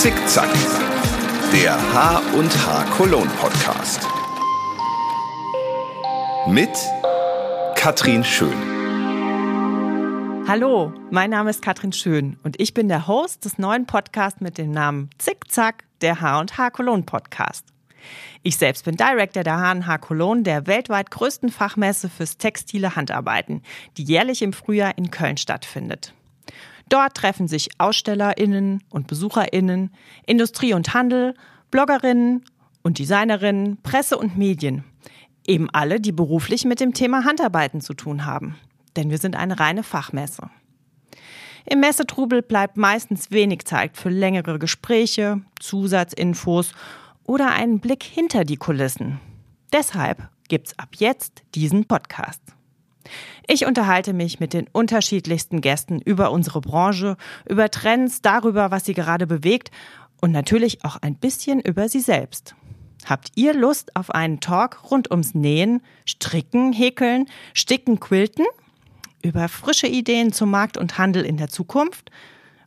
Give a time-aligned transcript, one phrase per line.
[0.00, 0.48] Zickzack,
[1.52, 4.08] der H und H Cologne Podcast.
[6.46, 6.70] Mit
[7.74, 8.56] Katrin Schön.
[10.48, 14.56] Hallo, mein Name ist Katrin Schön und ich bin der Host des neuen Podcasts mit
[14.56, 17.66] dem Namen Zickzack, der H und H Cologne Podcast.
[18.42, 23.60] Ich selbst bin Director der H&H Cologne, der weltweit größten Fachmesse fürs textile Handarbeiten,
[23.98, 26.14] die jährlich im Frühjahr in Köln stattfindet.
[26.88, 29.90] Dort treffen sich AusstellerInnen und BesucherInnen,
[30.26, 31.34] Industrie und Handel,
[31.70, 32.44] Bloggerinnen
[32.82, 34.84] und Designerinnen, Presse und Medien.
[35.46, 38.56] Eben alle, die beruflich mit dem Thema Handarbeiten zu tun haben.
[38.96, 40.50] Denn wir sind eine reine Fachmesse.
[41.66, 46.72] Im Messetrubel bleibt meistens wenig Zeit für längere Gespräche, Zusatzinfos
[47.24, 49.20] oder einen Blick hinter die Kulissen.
[49.72, 52.42] Deshalb gibt's ab jetzt diesen Podcast.
[53.52, 57.16] Ich unterhalte mich mit den unterschiedlichsten Gästen über unsere Branche,
[57.48, 59.72] über Trends, darüber, was sie gerade bewegt
[60.20, 62.54] und natürlich auch ein bisschen über sie selbst.
[63.06, 68.46] Habt ihr Lust auf einen Talk rund ums Nähen, Stricken, Häkeln, Sticken, Quilten?
[69.20, 72.12] Über frische Ideen zum Markt und Handel in der Zukunft?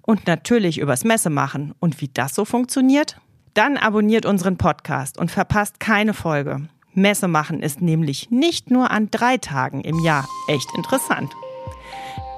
[0.02, 3.22] Und natürlich übers Messemachen und wie das so funktioniert?
[3.54, 6.68] Dann abonniert unseren Podcast und verpasst keine Folge.
[6.96, 11.32] Messe machen ist nämlich nicht nur an drei Tagen im Jahr echt interessant.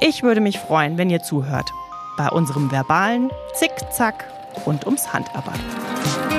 [0.02, 1.72] Ich würde mich freuen, wenn ihr zuhört.
[2.18, 4.26] Bei unserem verbalen Zickzack
[4.66, 6.35] rund ums Handarbeiten.